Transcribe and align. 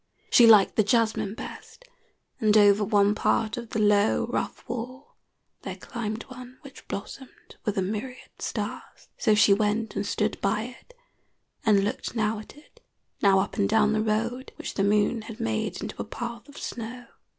She 0.31 0.47
liked 0.47 0.77
the 0.77 0.83
jasmine 0.83 1.35
best, 1.35 1.85
and 2.39 2.57
over 2.57 2.83
one 2.83 3.13
part 3.13 3.55
of 3.55 3.69
the 3.69 3.77
low, 3.77 4.25
rough 4.25 4.67
wall 4.67 5.15
there 5.61 5.75
climbed 5.75 6.23
one 6.23 6.57
which 6.61 6.87
blossomed 6.87 7.57
with 7.65 7.77
a 7.77 7.83
myriad 7.83 8.31
stars. 8.41 9.09
So 9.19 9.35
she 9.35 9.53
went 9.53 9.95
and 9.95 10.03
stood 10.03 10.41
by 10.41 10.63
it, 10.81 10.95
and 11.67 11.83
looked 11.83 12.15
now 12.15 12.39
at 12.39 12.57
it, 12.57 12.81
now 13.21 13.41
up 13.41 13.57
and 13.57 13.69
down 13.69 13.93
the 13.93 14.01
road, 14.01 14.51
which 14.55 14.73
the 14.73 14.83
moon 14.83 15.21
had 15.21 15.39
made 15.39 15.79
into 15.83 16.01
a 16.01 16.03
path 16.03 16.49
of 16.49 16.57
snow. 16.57 17.05